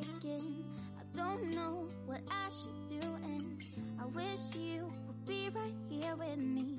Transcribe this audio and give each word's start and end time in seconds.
taken. 0.00 0.64
I 0.98 1.16
don't 1.16 1.50
know 1.54 1.86
what 2.06 2.20
I 2.30 2.50
should 2.50 3.00
do, 3.00 3.06
and 3.24 3.62
I 4.00 4.06
wish 4.06 4.54
you 4.54 4.92
would 5.06 5.26
be 5.26 5.50
right 5.50 5.74
here 5.88 6.16
with 6.16 6.38
me. 6.38 6.78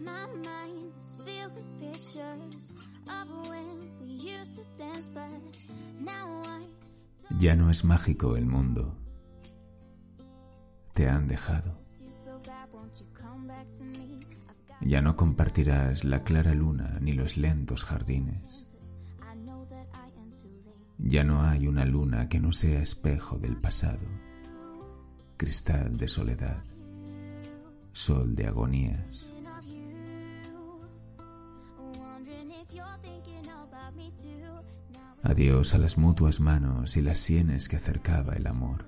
My 0.00 0.26
mind 0.26 0.92
is 0.98 1.24
filled 1.24 1.54
with 1.54 1.80
pictures 1.80 2.72
of 3.08 3.48
when 3.48 3.90
we 4.00 4.08
used 4.08 4.56
to 4.56 4.64
dance, 4.76 5.10
but 5.12 5.30
now 6.00 6.42
I 6.46 6.60
Ya 7.38 7.54
no 7.54 7.70
es 7.70 7.84
mágico 7.84 8.36
el 8.36 8.46
mundo. 8.46 8.94
Te 10.94 11.08
han 11.08 11.26
dejado. 11.28 11.78
Ya 14.82 15.00
no 15.00 15.16
compartirás 15.16 16.04
la 16.04 16.22
clara 16.22 16.54
luna 16.54 16.98
ni 17.00 17.12
los 17.12 17.36
lentos 17.36 17.84
jardines. 17.84 18.70
Ya 21.02 21.24
no 21.24 21.42
hay 21.42 21.66
una 21.66 21.84
luna 21.84 22.28
que 22.28 22.40
no 22.40 22.52
sea 22.52 22.82
espejo 22.82 23.38
del 23.38 23.56
pasado, 23.56 24.06
cristal 25.36 25.96
de 25.96 26.06
soledad, 26.06 26.62
sol 27.92 28.34
de 28.34 28.46
agonías. 28.46 29.28
Adiós 35.22 35.74
a 35.74 35.78
las 35.78 35.98
mutuas 35.98 36.40
manos 36.40 36.96
y 36.96 37.02
las 37.02 37.18
sienes 37.18 37.68
que 37.68 37.76
acercaba 37.76 38.34
el 38.34 38.46
amor. 38.46 38.86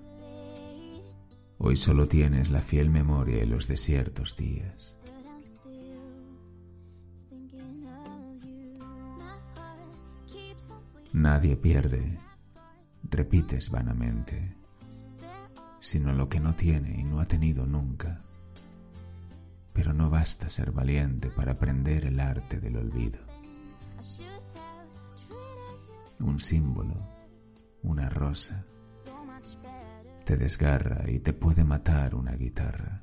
Hoy 1.58 1.76
solo 1.76 2.08
tienes 2.08 2.50
la 2.50 2.60
fiel 2.60 2.90
memoria 2.90 3.38
de 3.38 3.46
los 3.46 3.68
desiertos 3.68 4.36
días. 4.36 4.98
Nadie 11.12 11.56
pierde, 11.56 12.18
repites 13.02 13.68
vanamente, 13.68 14.56
sino 15.78 16.12
lo 16.12 16.28
que 16.28 16.41
no 16.41 16.54
tiene 16.54 16.98
y 16.98 17.04
no 17.04 17.20
ha 17.20 17.27
tenido 17.27 17.66
nunca. 17.66 18.22
Pero 19.74 19.92
no 19.92 20.08
basta 20.08 20.48
ser 20.48 20.72
valiente 20.72 21.28
para 21.30 21.52
aprender 21.52 22.06
el 22.06 22.19
arte 22.19 22.60
del 22.60 22.77
olvido. 22.77 23.20
Un 26.20 26.38
símbolo, 26.38 26.94
una 27.82 28.08
rosa, 28.08 28.64
te 30.24 30.36
desgarra 30.38 31.10
y 31.10 31.19
te 31.19 31.34
puede 31.34 31.62
matar 31.62 32.14
una 32.14 32.32
guitarra. 32.32 33.02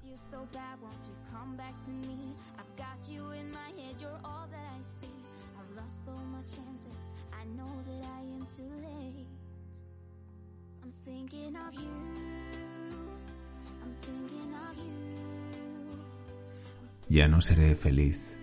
Ya 17.09 17.27
no 17.27 17.41
seré 17.41 17.75
feliz, 17.75 18.37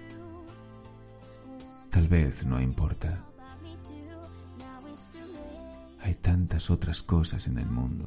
tal 1.90 2.08
vez 2.08 2.44
no 2.44 2.60
importa. 2.60 3.24
Hay 6.00 6.14
tantas 6.14 6.70
otras 6.70 7.02
cosas 7.02 7.46
en 7.46 7.58
el 7.58 7.66
mundo. 7.66 8.06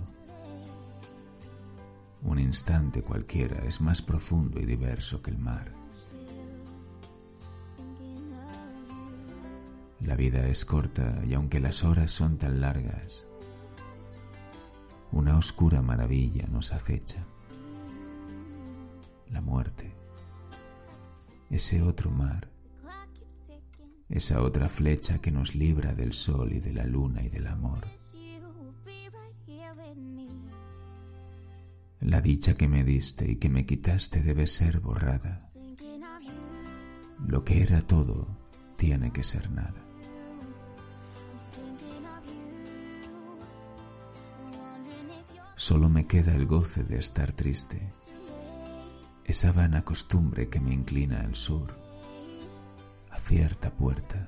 Un 2.23 2.39
instante 2.39 3.01
cualquiera 3.01 3.63
es 3.65 3.79
más 3.79 4.01
profundo 4.01 4.59
y 4.59 4.65
diverso 4.65 5.21
que 5.21 5.31
el 5.31 5.37
mar. 5.37 5.71
La 10.01 10.15
vida 10.15 10.45
es 10.47 10.65
corta 10.65 11.21
y 11.25 11.33
aunque 11.33 11.59
las 11.61 11.85
horas 11.85 12.11
son 12.11 12.37
tan 12.37 12.59
largas, 12.59 13.28
una 15.11 15.37
oscura 15.37 15.81
maravilla 15.81 16.47
nos 16.47 16.71
acecha. 16.73 17.25
La 19.29 19.41
muerte. 19.41 19.93
Ese 21.49 21.81
otro 21.81 22.11
mar, 22.11 22.49
esa 24.07 24.41
otra 24.41 24.69
flecha 24.69 25.19
que 25.19 25.31
nos 25.31 25.55
libra 25.55 25.93
del 25.93 26.13
sol 26.13 26.51
y 26.53 26.59
de 26.59 26.73
la 26.73 26.85
luna 26.85 27.23
y 27.23 27.29
del 27.29 27.47
amor. 27.47 27.85
La 32.01 32.21
dicha 32.21 32.55
que 32.55 32.67
me 32.67 32.83
diste 32.83 33.29
y 33.29 33.35
que 33.35 33.49
me 33.49 33.65
quitaste 33.65 34.21
debe 34.21 34.47
ser 34.47 34.79
borrada. 34.79 35.51
Lo 37.27 37.43
que 37.43 37.61
era 37.61 37.81
todo 37.81 38.27
tiene 38.77 39.11
que 39.11 39.23
ser 39.23 39.51
nada. 39.51 39.88
Solo 45.59 45.89
me 45.89 46.07
queda 46.07 46.33
el 46.33 46.45
goce 46.45 46.85
de 46.85 46.97
estar 46.99 47.33
triste, 47.33 47.91
esa 49.25 49.51
vana 49.51 49.83
costumbre 49.83 50.47
que 50.47 50.61
me 50.61 50.73
inclina 50.73 51.19
al 51.19 51.35
sur, 51.35 51.75
a 53.11 53.19
cierta 53.19 53.69
puerta, 53.69 54.25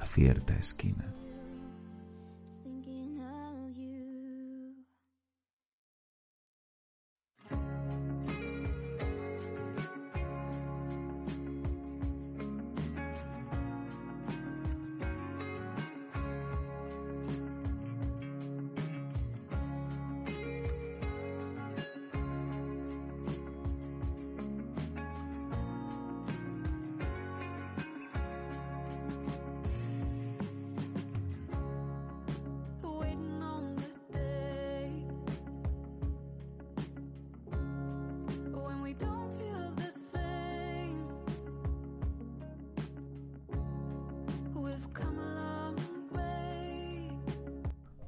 a 0.00 0.04
cierta 0.04 0.56
esquina. 0.56 1.15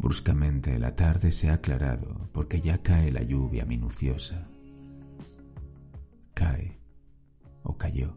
Bruscamente 0.08 0.78
la 0.78 0.96
tarde 0.96 1.32
se 1.32 1.50
ha 1.50 1.54
aclarado 1.60 2.30
porque 2.32 2.62
ya 2.62 2.78
cae 2.78 3.12
la 3.12 3.22
lluvia 3.22 3.66
minuciosa. 3.66 4.48
Cae 6.32 6.78
o 7.62 7.76
cayó. 7.76 8.16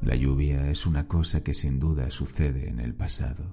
La 0.00 0.14
lluvia 0.14 0.70
es 0.70 0.86
una 0.86 1.08
cosa 1.08 1.42
que 1.42 1.54
sin 1.54 1.80
duda 1.80 2.08
sucede 2.10 2.68
en 2.68 2.78
el 2.78 2.94
pasado. 2.94 3.46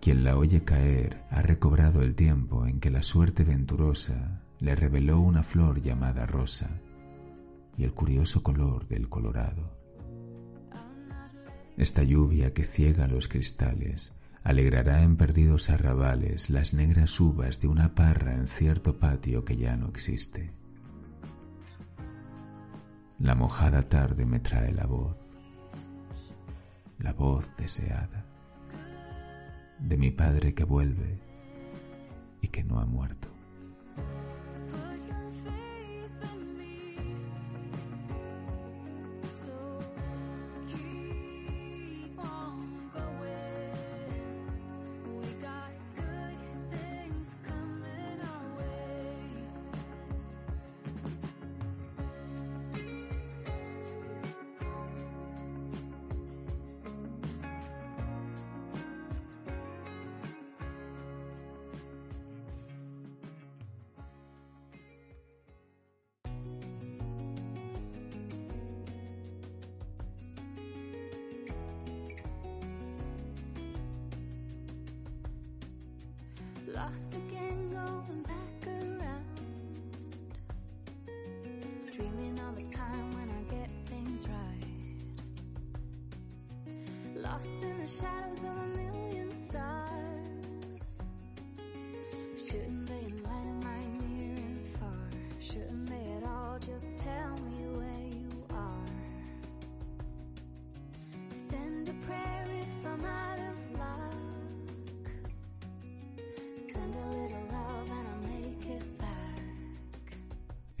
Quien 0.00 0.22
la 0.22 0.36
oye 0.36 0.62
caer 0.62 1.24
ha 1.30 1.42
recobrado 1.42 2.00
el 2.00 2.14
tiempo 2.14 2.64
en 2.64 2.78
que 2.78 2.90
la 2.90 3.02
suerte 3.02 3.42
venturosa 3.42 4.42
le 4.60 4.76
reveló 4.76 5.18
una 5.18 5.42
flor 5.42 5.82
llamada 5.82 6.24
rosa 6.24 6.70
y 7.76 7.82
el 7.82 7.94
curioso 7.94 8.44
color 8.44 8.86
del 8.86 9.08
colorado. 9.08 9.76
Esta 11.76 12.04
lluvia 12.04 12.54
que 12.54 12.62
ciega 12.62 13.08
los 13.08 13.26
cristales 13.26 14.14
alegrará 14.44 15.02
en 15.02 15.16
perdidos 15.16 15.70
arrabales 15.70 16.50
las 16.50 16.74
negras 16.74 17.18
uvas 17.20 17.60
de 17.60 17.68
una 17.68 17.94
parra 17.94 18.34
en 18.34 18.46
cierto 18.46 18.98
patio 18.98 19.44
que 19.44 19.56
ya 19.56 19.76
no 19.76 19.88
existe. 19.88 20.52
La 23.18 23.34
mojada 23.34 23.88
tarde 23.88 24.26
me 24.26 24.40
trae 24.40 24.72
la 24.72 24.86
voz, 24.86 25.36
la 26.98 27.12
voz 27.12 27.54
deseada, 27.56 28.24
de 29.78 29.96
mi 29.96 30.10
padre 30.10 30.54
que 30.54 30.64
vuelve 30.64 31.20
y 32.40 32.48
que 32.48 32.64
no 32.64 32.80
ha 32.80 32.84
muerto. 32.84 33.28
Lost 76.84 77.14
again, 77.14 77.70
going 77.70 78.22
back 78.24 78.66
around. 78.66 79.24
Dreaming 81.92 82.40
all 82.40 82.52
the 82.52 82.64
time 82.64 83.12
when 83.12 83.30
I 83.30 83.42
get 83.54 83.70
things 83.86 84.26
right. 84.28 84.66
Lost 87.14 87.46
in 87.62 87.80
the 87.80 87.86
shadows 87.86 88.38
of 88.38 88.56
a 88.56 88.66
million 88.76 89.32
stars. 89.32 90.98
Shouldn't 92.36 92.86
they 92.88 93.04
enlighten 93.14 93.60
my 93.60 93.84
near 94.08 94.34
and 94.34 94.66
far? 94.66 95.08
Shouldn't 95.38 95.88
they 95.88 96.04
at 96.16 96.24
all 96.24 96.58
just 96.58 96.98
tell 96.98 97.36
me 97.48 97.64
where 97.78 98.08
you 98.10 98.44
are? 98.50 98.90
Send 101.48 101.88
a 101.88 101.94
prayer 102.06 102.44
if 102.48 102.86
I'm 102.86 103.04
out 103.04 103.31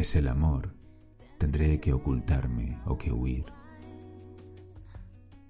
Es 0.02 0.16
el 0.16 0.26
amor. 0.26 0.74
Tendré 1.38 1.78
que 1.78 1.92
ocultarme 1.92 2.76
o 2.86 2.98
que 2.98 3.12
huir. 3.12 3.44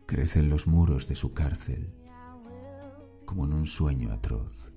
Crecen 0.05 0.51
los 0.51 0.67
muros 0.67 1.09
de 1.09 1.15
su 1.15 1.33
cárcel 1.33 1.91
como 3.25 3.47
en 3.47 3.55
un 3.55 3.65
sueño 3.65 4.13
atroz. 4.13 4.71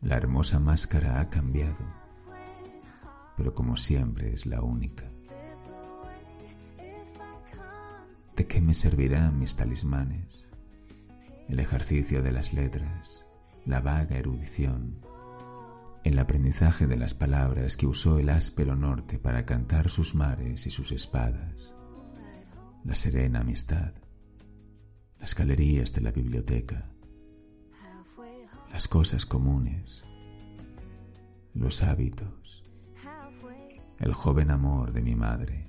La 0.00 0.16
hermosa 0.16 0.58
máscara 0.58 1.20
ha 1.20 1.28
cambiado, 1.28 1.84
pero 3.36 3.54
como 3.54 3.76
siempre 3.76 4.32
es 4.32 4.46
la 4.46 4.62
única. 4.62 5.04
¿De 8.36 8.46
qué 8.46 8.62
me 8.62 8.72
servirán 8.72 9.38
mis 9.38 9.54
talismanes? 9.54 10.48
El 11.46 11.60
ejercicio 11.60 12.22
de 12.22 12.32
las 12.32 12.54
letras, 12.54 13.22
la 13.66 13.82
vaga 13.82 14.16
erudición, 14.16 14.92
el 16.04 16.18
aprendizaje 16.18 16.86
de 16.86 16.96
las 16.96 17.14
palabras 17.14 17.76
que 17.76 17.86
usó 17.86 18.18
el 18.18 18.30
áspero 18.30 18.74
norte 18.74 19.18
para 19.18 19.44
cantar 19.44 19.90
sus 19.90 20.14
mares 20.14 20.66
y 20.66 20.70
sus 20.70 20.92
espadas, 20.92 21.74
la 22.84 22.94
serena 22.94 23.40
amistad, 23.40 23.92
las 25.18 25.34
galerías 25.34 25.92
de 25.92 26.00
la 26.00 26.10
biblioteca, 26.10 26.90
las 28.72 28.88
cosas 28.88 29.26
comunes, 29.26 30.02
los 31.52 31.82
hábitos, 31.82 32.64
el 33.98 34.14
joven 34.14 34.50
amor 34.50 34.92
de 34.92 35.02
mi 35.02 35.14
madre, 35.14 35.68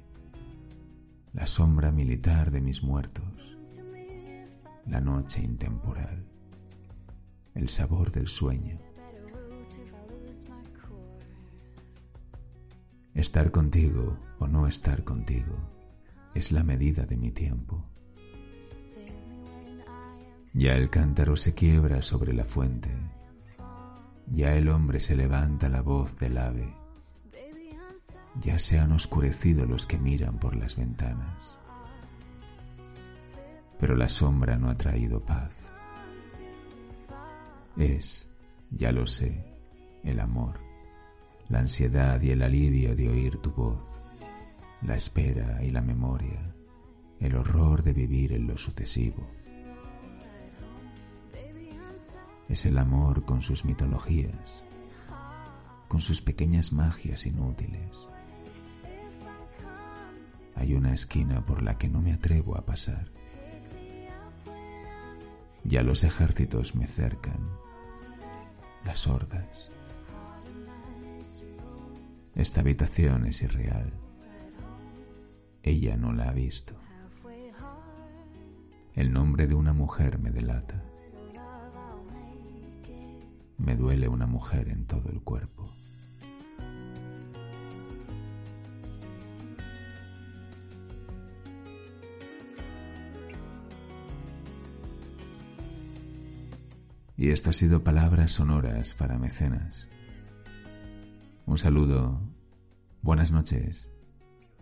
la 1.34 1.46
sombra 1.46 1.92
militar 1.92 2.52
de 2.52 2.62
mis 2.62 2.84
muertos, 2.84 3.58
la 4.86 5.02
noche 5.02 5.42
intemporal, 5.42 6.26
el 7.54 7.68
sabor 7.68 8.12
del 8.12 8.28
sueño, 8.28 8.80
estar 13.14 13.52
contigo 13.52 14.18
o 14.40 14.48
no 14.48 14.68
estar 14.68 15.04
contigo, 15.04 15.56
es 16.34 16.52
la 16.52 16.64
medida 16.64 17.06
de 17.06 17.18
mi 17.18 17.32
tiempo. 17.32 17.86
Ya 20.54 20.76
el 20.76 20.90
cántaro 20.90 21.36
se 21.36 21.54
quiebra 21.54 22.02
sobre 22.02 22.34
la 22.34 22.44
fuente, 22.44 22.90
ya 24.28 24.54
el 24.56 24.70
hombre 24.70 25.00
se 25.00 25.16
levanta 25.16 25.70
la 25.70 25.82
voz 25.82 26.16
del 26.18 26.38
ave, 26.38 26.74
ya 28.40 28.60
se 28.60 28.80
han 28.80 28.92
oscurecido 28.92 29.66
los 29.66 29.88
que 29.88 29.98
miran 29.98 30.40
por 30.40 30.56
las 30.56 30.76
ventanas. 30.76 31.60
Pero 33.78 33.96
la 33.96 34.08
sombra 34.08 34.58
no 34.58 34.70
ha 34.70 34.78
traído 34.78 35.26
paz. 35.26 35.72
Es, 37.78 38.30
ya 38.70 38.92
lo 38.92 39.08
sé, 39.08 39.44
el 40.04 40.20
amor, 40.20 40.60
la 41.52 41.60
ansiedad 41.60 42.22
y 42.22 42.32
el 42.32 42.44
alivio 42.44 42.96
de 42.96 43.10
oír 43.10 43.38
tu 43.40 43.52
voz, 43.52 44.02
la 44.84 44.96
espera 44.96 45.62
y 45.62 45.70
la 45.70 45.82
memoria, 45.82 46.56
el 47.20 47.36
horror 47.36 47.84
de 47.84 47.92
vivir 47.92 48.32
en 48.32 48.48
lo 48.48 48.58
sucesivo. 48.58 49.28
Es 52.48 52.66
el 52.66 52.78
amor 52.78 53.26
con 53.26 53.42
sus 53.42 53.66
mitologías, 53.66 54.64
con 55.90 56.00
sus 56.00 56.22
pequeñas 56.22 56.72
magias 56.72 57.26
inútiles. 57.26 58.10
Hay 60.56 60.74
una 60.74 60.94
esquina 60.94 61.46
por 61.46 61.62
la 61.62 61.78
que 61.78 61.90
no 61.90 62.02
me 62.02 62.14
atrevo 62.14 62.58
a 62.58 62.66
pasar. 62.66 63.12
Ya 65.66 65.84
los 65.84 66.06
ejércitos 66.06 66.76
me 66.76 66.88
cercan, 66.88 67.50
las 68.86 69.06
hordas. 69.06 69.70
Esta 72.36 72.62
habitación 72.62 73.26
es 73.26 73.42
irreal. 73.42 73.92
Ella 75.64 75.98
no 75.98 76.14
la 76.14 76.30
ha 76.30 76.32
visto. 76.34 76.74
El 78.96 79.14
nombre 79.14 79.48
de 79.48 79.56
una 79.56 79.74
mujer 79.74 80.20
me 80.20 80.32
delata. 80.32 80.84
Me 83.58 83.76
duele 83.76 84.08
una 84.08 84.26
mujer 84.26 84.70
en 84.70 84.86
todo 84.86 85.10
el 85.10 85.22
cuerpo. 85.22 85.72
Y 97.18 97.30
esto 97.30 97.52
ha 97.52 97.54
sido 97.54 97.84
palabras 97.84 98.32
sonoras 98.32 98.96
para 98.96 99.20
mecenas. 99.20 99.88
Un 101.52 101.58
saludo, 101.58 102.18
buenas 103.02 103.34
noches 103.34 103.92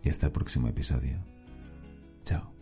y 0.04 0.10
hasta 0.10 0.26
el 0.26 0.32
próximo 0.32 0.70
episodio. 0.70 1.20
Chao. 2.24 2.59